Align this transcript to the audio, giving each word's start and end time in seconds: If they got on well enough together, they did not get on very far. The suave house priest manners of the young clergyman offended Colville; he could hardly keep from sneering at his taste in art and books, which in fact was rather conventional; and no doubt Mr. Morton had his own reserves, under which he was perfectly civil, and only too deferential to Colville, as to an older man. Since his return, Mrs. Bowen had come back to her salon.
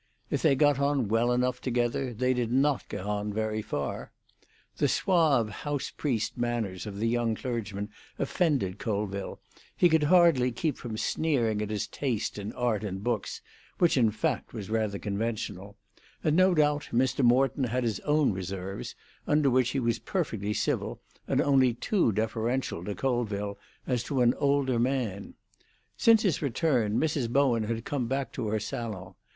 If 0.31 0.41
they 0.41 0.55
got 0.55 0.79
on 0.79 1.09
well 1.09 1.31
enough 1.31 1.61
together, 1.61 2.11
they 2.11 2.33
did 2.33 2.51
not 2.51 2.89
get 2.89 3.01
on 3.05 3.31
very 3.31 3.61
far. 3.61 4.11
The 4.77 4.87
suave 4.87 5.49
house 5.61 5.91
priest 5.95 6.39
manners 6.39 6.87
of 6.87 6.97
the 6.97 7.07
young 7.07 7.35
clergyman 7.35 7.89
offended 8.17 8.79
Colville; 8.79 9.39
he 9.77 9.89
could 9.89 10.01
hardly 10.05 10.51
keep 10.51 10.77
from 10.79 10.97
sneering 10.97 11.61
at 11.61 11.69
his 11.69 11.85
taste 11.85 12.39
in 12.39 12.51
art 12.53 12.83
and 12.83 13.03
books, 13.03 13.41
which 13.77 13.95
in 13.95 14.09
fact 14.09 14.55
was 14.55 14.71
rather 14.71 14.97
conventional; 14.97 15.77
and 16.23 16.35
no 16.35 16.55
doubt 16.55 16.89
Mr. 16.91 17.23
Morton 17.23 17.65
had 17.65 17.83
his 17.83 17.99
own 17.99 18.31
reserves, 18.33 18.95
under 19.27 19.51
which 19.51 19.69
he 19.69 19.79
was 19.79 19.99
perfectly 19.99 20.51
civil, 20.51 20.99
and 21.27 21.39
only 21.41 21.75
too 21.75 22.11
deferential 22.11 22.83
to 22.85 22.95
Colville, 22.95 23.55
as 23.85 24.01
to 24.05 24.21
an 24.21 24.33
older 24.39 24.79
man. 24.79 25.35
Since 25.95 26.23
his 26.23 26.41
return, 26.41 26.99
Mrs. 26.99 27.29
Bowen 27.29 27.65
had 27.65 27.85
come 27.85 28.07
back 28.07 28.31
to 28.31 28.47
her 28.47 28.59
salon. 28.59 29.13